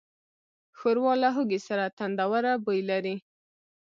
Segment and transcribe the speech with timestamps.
[0.77, 3.15] ښوروا له هوږې سره تندهوره بوی لري.